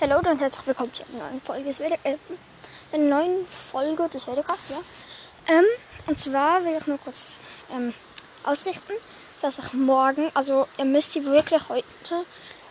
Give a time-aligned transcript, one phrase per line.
[0.00, 2.14] Hallo und herzlich willkommen zu einer neuen Folge des Wede äh,
[2.92, 4.78] einer neuen Folge des Wedecasts, ja.
[5.48, 5.64] Ähm,
[6.06, 7.38] und zwar will ich nur kurz
[7.72, 7.92] ähm,
[8.44, 8.92] ausrichten,
[9.42, 11.84] dass ich morgen, also ihr müsst die wirklich heute,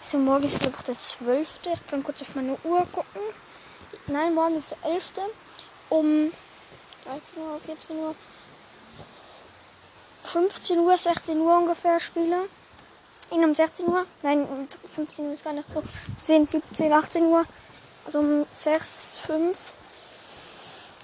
[0.02, 1.60] also morgen ist glaube ich der 12.
[1.66, 3.21] Ich kann kurz auf meine Uhr gucken.
[4.05, 5.12] Nein, morgen ist der 11.
[5.89, 6.32] Um
[7.04, 8.16] 13 Uhr, 14 Uhr,
[10.23, 12.48] 15 Uhr, 16 Uhr ungefähr spiele.
[13.32, 14.05] In um 16 Uhr.
[14.23, 15.84] Nein, um 15 Uhr ist gar nicht so.
[16.21, 17.46] 10, 17, 18 Uhr.
[18.05, 19.73] Also um 6, 5.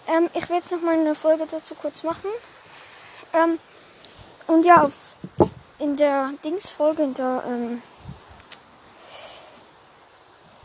[0.08, 2.30] Ähm, ich werde jetzt noch mal eine Folge dazu kurz machen.
[3.34, 3.60] Ähm,
[4.48, 5.16] und ja, auf,
[5.80, 7.82] in der Dings-Folge, in der ähm,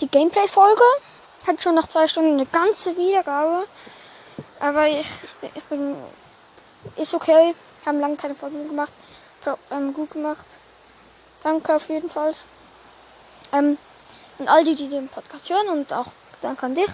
[0.00, 0.82] die Gameplay-Folge,
[1.46, 3.66] hat schon nach zwei Stunden eine ganze Wiedergabe.
[4.60, 5.08] Aber ich,
[5.54, 5.96] ich bin.
[6.96, 7.54] Ist okay.
[7.84, 8.92] Haben lange keine Folgen gemacht.
[9.70, 10.46] Ähm, gut gemacht.
[11.42, 12.32] Danke auf jeden Fall.
[13.52, 13.78] Ähm,
[14.38, 16.06] und all die, die den Podcast hören und auch
[16.40, 16.90] danke an dich.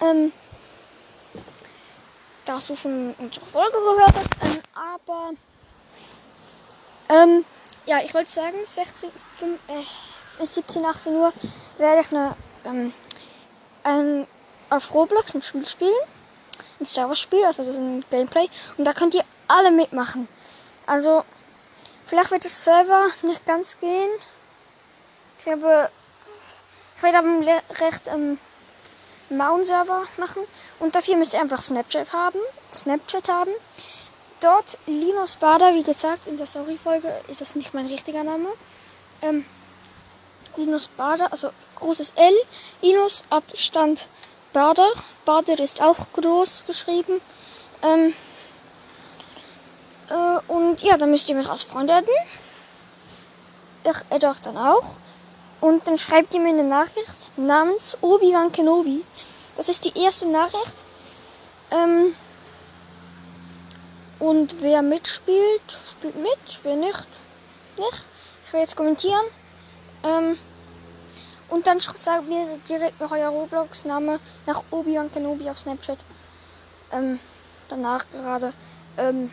[0.00, 0.32] Ähm,
[2.44, 4.30] dass du schon unsere Folge gehört hast.
[4.42, 5.30] Ähm, aber
[7.10, 7.44] ähm,
[7.86, 11.32] ja, ich wollte sagen, 16, 5, äh, 17, 18 Uhr
[11.78, 12.92] werde ich eine, ähm,
[13.82, 14.26] ein,
[14.70, 15.94] auf Roblox ein Spiel spielen.
[16.80, 18.48] Ein Star Wars Spiel, also das ist ein Gameplay.
[18.76, 20.28] Und da könnt ihr alle mitmachen.
[20.86, 21.24] Also,
[22.08, 24.10] vielleicht wird es selber nicht ganz gehen.
[25.38, 25.90] Ich glaube,
[26.96, 28.38] ich werde aber recht ähm,
[29.30, 30.42] Mount-Server machen.
[30.80, 32.38] Und dafür müsst ihr einfach Snapchat haben.
[32.72, 33.52] Snapchat haben.
[34.40, 38.48] Dort Linus Bader, wie gesagt, in der Sorry-Folge ist das nicht mein richtiger Name.
[39.22, 39.44] Ähm,
[40.56, 42.34] Linus Bader, also großes L.
[42.80, 44.08] Linus Abstand
[44.52, 44.90] Bader.
[45.24, 47.20] Bader ist auch groß geschrieben.
[47.82, 48.14] Ähm,
[50.10, 52.08] äh, und ja, dann müsst ihr mich als Freund adden.
[53.84, 54.96] Ich adde euch dann auch.
[55.60, 59.04] Und dann schreibt ihr mir eine Nachricht namens Obi-Wan Kenobi.
[59.56, 60.84] Das ist die erste Nachricht.
[61.70, 62.14] Ähm,
[64.18, 66.60] und wer mitspielt, spielt mit.
[66.62, 67.06] Wer nicht,
[67.76, 68.04] nicht.
[68.44, 69.24] Ich werde jetzt kommentieren.
[70.04, 70.38] Ähm,
[71.48, 75.98] und dann sagt mir direkt noch euer Roblox-Name nach Obi-Wan Kenobi auf Snapchat.
[76.92, 77.18] Ähm,
[77.68, 78.52] danach gerade.
[78.96, 79.30] Ähm,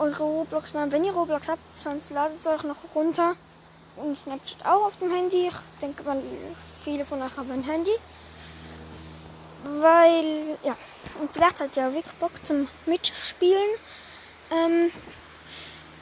[0.00, 0.90] eure Roblox-Namen.
[0.92, 3.36] Wenn ihr Roblox habt, sonst ladet es euch noch runter.
[3.96, 5.48] Und Snapchat auch auf dem Handy.
[5.48, 6.20] Ich denke mal,
[6.82, 7.92] viele von euch haben ein Handy.
[9.64, 10.74] Weil, ja,
[11.20, 13.68] und vielleicht hat ja Vic Bock zum Mitspielen.
[14.50, 14.90] Ähm,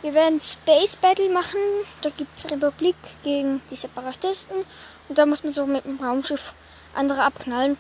[0.02, 1.58] wir werden Space Battle machen.
[2.02, 4.64] Da gibt es Republik gegen die Separatisten.
[5.08, 6.52] Und da muss man so mit dem Raumschiff
[6.94, 7.76] andere abknallen.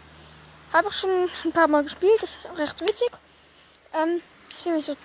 [0.72, 2.20] Habe ich schon ein paar Mal gespielt.
[2.20, 3.10] Das ist recht witzig.
[3.94, 4.20] Ähm,
[4.52, 4.96] das will ich so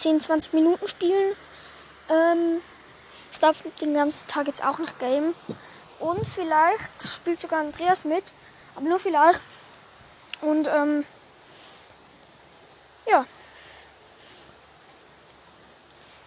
[0.00, 1.36] 10, 20 Minuten spielen.
[2.08, 2.60] Ähm,
[3.32, 5.34] ich darf den ganzen Tag jetzt auch noch game.
[5.98, 8.24] Und vielleicht spielt sogar Andreas mit.
[8.74, 9.40] Aber nur vielleicht.
[10.40, 11.04] Und ähm,
[13.06, 13.26] ja.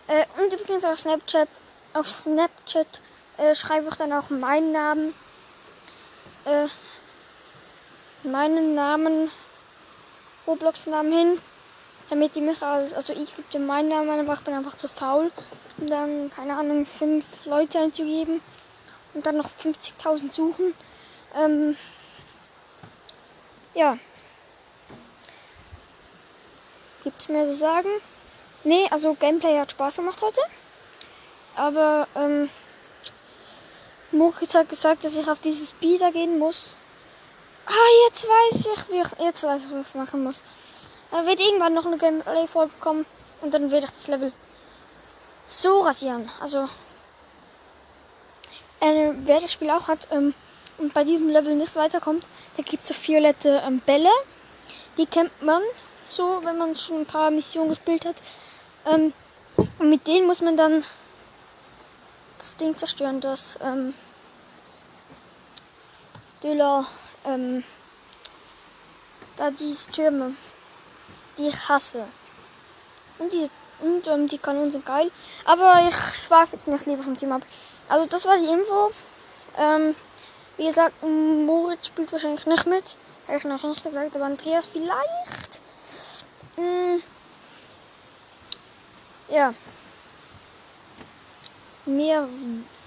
[0.07, 1.49] Äh, und übrigens auf Snapchat,
[1.93, 3.01] auf Snapchat
[3.37, 5.15] äh, schreibe ich dann auch meinen Namen.
[6.45, 6.67] Äh,
[8.27, 9.31] meinen Namen,
[10.45, 11.41] Roblox-Namen hin.
[12.13, 14.87] Damit die mich als, also ich gebe dir meinen Namen, aber ich bin einfach zu
[14.87, 15.31] faul,
[15.79, 18.39] um dann, keine Ahnung, fünf Leute einzugeben
[19.15, 20.75] und dann noch 50.000 suchen.
[21.35, 21.75] Ähm,
[23.73, 23.97] ja.
[27.03, 27.89] Gibt's mehr zu sagen?
[28.63, 30.41] Nee, also Gameplay hat Spaß gemacht heute.
[31.55, 32.47] Aber, ähm,
[34.11, 36.77] Moritz hat gesagt, dass ich auf dieses Speeder gehen muss.
[37.65, 40.43] Ah, jetzt weiß ich, wie ich, jetzt weiß ich, was ich machen muss.
[41.13, 43.05] Da wird irgendwann noch eine Gameplay-Folge kommen
[43.41, 44.33] und dann werde ich das Level
[45.45, 46.27] so rasieren.
[46.39, 46.67] Also,
[48.79, 50.33] äh, wer das Spiel auch hat ähm,
[50.79, 52.25] und bei diesem Level nicht weiterkommt,
[52.57, 54.09] da gibt es so violette ähm, Bälle.
[54.97, 55.61] Die kennt man
[56.09, 58.15] so, wenn man schon ein paar Missionen gespielt hat.
[58.91, 59.13] Ähm,
[59.77, 60.83] und mit denen muss man dann
[62.39, 63.93] das Ding zerstören, das ähm,
[66.41, 66.87] Döler,
[67.27, 67.63] ähm,
[69.37, 70.35] da diese Türme
[71.37, 72.05] die hasse.
[73.19, 73.49] Und diese
[73.83, 75.11] und ähm, die Kanonen sind geil.
[75.45, 77.41] Aber ich schweife jetzt nicht lieber vom Team ab.
[77.89, 78.91] Also das war die Info.
[79.57, 79.95] Ähm,
[80.57, 82.97] wie gesagt, Moritz spielt wahrscheinlich nicht mit.
[83.27, 85.59] Habe ich noch nicht gesagt, aber Andreas vielleicht.
[86.55, 87.01] Mm.
[89.29, 89.53] Ja.
[91.85, 92.27] Mehr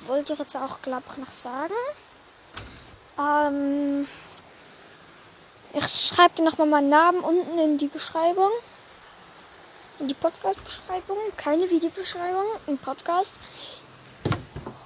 [0.06, 1.74] wollte ich jetzt auch, glaube ich, noch sagen.
[3.18, 4.08] Ähm,
[5.88, 8.50] schreibt nochmal meinen Namen unten in die Beschreibung.
[9.98, 11.16] In die Podcast-Beschreibung.
[11.36, 13.34] Keine Videobeschreibung, im Podcast.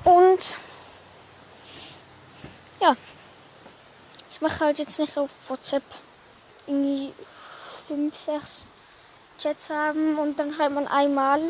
[0.04, 0.40] Und
[2.80, 2.96] ja.
[4.30, 5.82] Ich mache halt jetzt nicht auf WhatsApp
[6.66, 7.12] irgendwie
[7.88, 8.66] 5, 6
[9.38, 11.40] Chats haben und dann schreibt man einmal.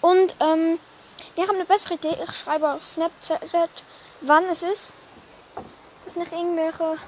[0.00, 0.78] Und ähm,
[1.36, 2.16] die haben eine bessere Idee.
[2.22, 3.70] Ich schreibe auf Snapchat,
[4.20, 4.92] wann es ist.
[6.06, 6.98] Ist nicht irgendwelche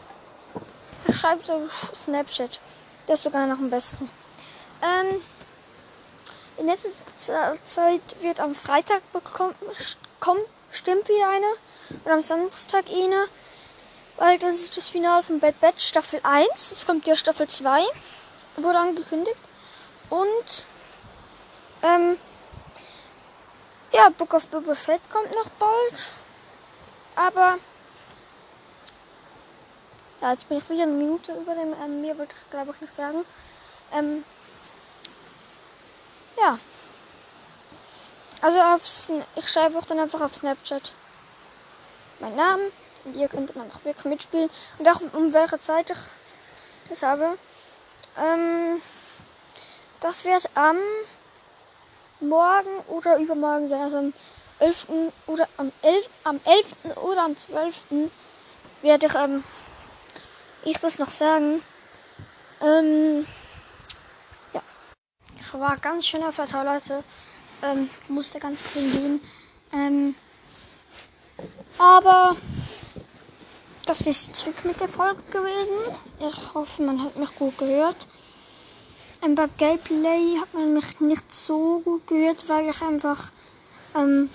[1.06, 2.60] ich schreibe so Snapchat.
[3.06, 4.08] Das ist sogar noch am besten.
[4.82, 5.22] Ähm,
[6.58, 6.90] in letzter
[7.64, 9.54] Zeit wird am Freitag bekommen,
[10.70, 11.46] stimmt wieder eine.
[12.04, 13.26] Und am Samstag eine.
[14.16, 16.72] Weil das ist das Finale von Bad Batch Staffel 1.
[16.72, 17.82] Es kommt ja Staffel 2.
[18.56, 19.40] Wurde angekündigt.
[20.10, 20.64] Und
[21.82, 22.16] ähm,
[23.92, 26.08] ja, Book of Boba Fett kommt noch bald.
[27.16, 27.58] Aber
[30.20, 31.74] ja, jetzt bin ich wieder eine Minute über dem.
[31.82, 33.24] Ähm, mehr wollte ich glaube ich nicht sagen.
[33.92, 34.24] Ähm,
[36.38, 36.58] ja.
[38.42, 38.82] Also auf,
[39.36, 40.92] ich schreibe auch dann einfach auf Snapchat
[42.20, 42.72] meinen Namen
[43.04, 45.96] und ihr könnt dann einfach wirklich mitspielen und auch um welche Zeit ich
[46.88, 47.38] das habe.
[48.18, 48.80] Ähm,
[50.00, 50.78] das wird am
[52.20, 54.12] morgen oder übermorgen sein, also am
[54.58, 54.86] 11.
[55.26, 56.08] oder am 11.
[56.24, 56.96] am 11.
[56.96, 58.10] oder am 12.
[58.82, 59.44] werde ich, ähm,
[60.64, 61.62] ich das noch sagen.
[62.62, 63.26] Ähm,
[64.52, 64.62] ja.
[65.40, 67.02] Ich war ganz schön auf der Toilette.
[67.62, 69.20] Ähm, musste ganz drin gehen.
[69.72, 70.14] Ähm,
[71.78, 72.36] aber
[73.86, 75.96] das ist zurück mit der Folge gewesen.
[76.18, 78.06] Ich hoffe, man hat mich gut gehört.
[79.22, 83.30] Ähm, beim Gameplay hat man mich nicht so gut gehört, weil ich einfach.
[83.94, 84.30] Ähm,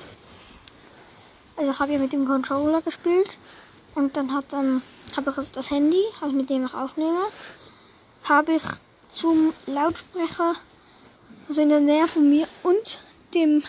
[1.57, 3.37] also ich habe ja mit dem Controller gespielt
[3.95, 4.81] und dann hat ähm,
[5.15, 7.21] habe ich das Handy, also mit dem ich aufnehme,
[8.23, 8.63] habe ich
[9.09, 10.55] zum Lautsprecher,
[11.47, 13.01] also in der Nähe von mir und
[13.33, 13.63] dem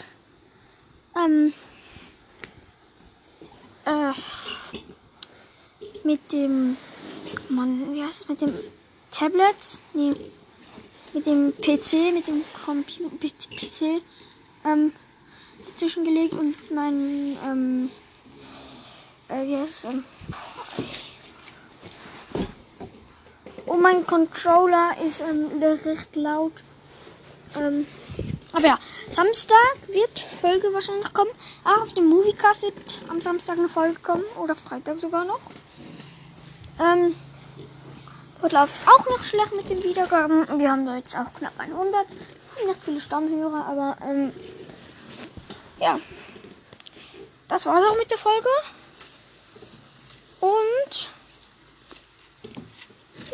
[1.17, 1.53] ähm,
[3.85, 4.13] äh,
[6.05, 6.77] mit dem
[7.49, 8.55] Mann, wie heißt es mit dem
[9.11, 9.83] Tablet?
[9.95, 10.15] Nee,
[11.13, 14.03] mit dem PC, mit dem Computer, PC
[14.65, 14.93] ähm,
[15.77, 17.91] zwischengelegt und mein, ähm,
[19.29, 20.05] äh, wie heißt es, ähm,
[23.67, 26.53] und mein Controller ist ähm, recht laut.
[27.57, 27.87] Ähm,
[28.53, 28.79] aber ja,
[29.11, 31.31] Samstag wird Folge wahrscheinlich kommen.
[31.65, 34.25] Ah, auf dem Moviecast wird am Samstag eine Folge kommen.
[34.43, 35.41] Oder Freitag sogar noch.
[36.81, 37.15] Ähm,
[38.41, 40.47] Dort läuft auch noch schlecht mit den Wiedergaben.
[40.61, 41.95] Wir haben da jetzt auch knapp 100.
[41.95, 44.33] Haben nicht viele Stammhörer, aber ähm,
[45.81, 45.99] ja.
[47.49, 48.49] Das war's auch mit der Folge.
[50.41, 51.11] Und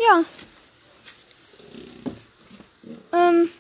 [0.07, 0.25] ja.
[3.13, 3.51] Ähm,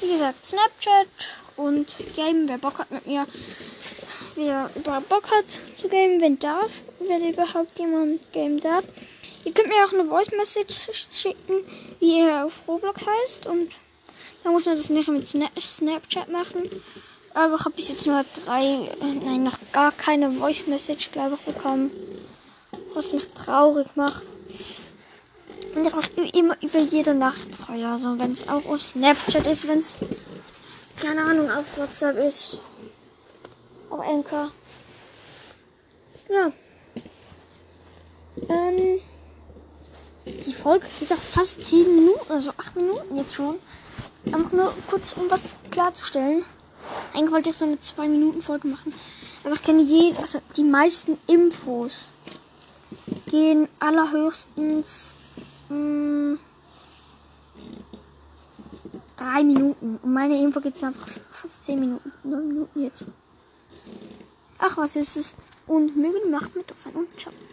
[0.00, 1.08] wie gesagt, Snapchat
[1.56, 3.26] und Game, wer Bock hat mit mir,
[4.34, 5.44] wer überhaupt Bock hat
[5.80, 8.84] zu game, wenn darf, wenn überhaupt jemand game darf.
[9.44, 11.64] Ihr könnt mir auch eine Voice Message schicken,
[11.98, 13.46] wie ihr auf Roblox heißt.
[13.46, 13.72] Und
[14.44, 16.70] dann muss man das nachher mit Snapchat machen.
[17.34, 21.54] Aber ich habe bis jetzt nur drei, nein, noch gar keine Voice Message, glaube ich,
[21.54, 21.90] bekommen.
[22.94, 24.22] Was mich traurig macht.
[25.74, 27.86] Ich mache immer über jede Nacht frei.
[27.86, 29.98] Also wenn es auch auf Snapchat ist, wenn es,
[31.00, 32.60] keine Ahnung, auf WhatsApp ist.
[33.90, 34.50] Auch Anchor.
[36.28, 36.52] Ja.
[38.48, 39.00] Ähm.
[40.24, 43.56] Die Folge geht auch fast 10 Minuten, also 8 Minuten jetzt schon.
[44.26, 46.44] Einfach nur kurz, um was klarzustellen.
[47.12, 48.94] Eigentlich wollte ich so eine 2 Minuten Folge machen.
[49.42, 52.08] Aber ich kenne jede, also die meisten Infos
[53.26, 55.14] gehen allerhöchstens
[55.72, 56.38] hm,
[59.16, 59.98] 3 Minuten.
[60.02, 63.06] Und meine Info geht einfach fast 10 Minuten, 9 Minuten jetzt.
[64.58, 65.34] Ach, was ist es?
[65.66, 67.08] Und mögen macht mit doch sein und.